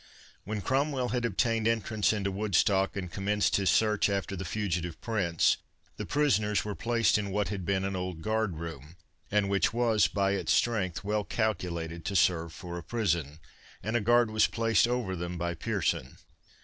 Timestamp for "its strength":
10.31-11.03